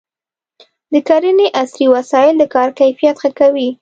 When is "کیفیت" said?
2.79-3.15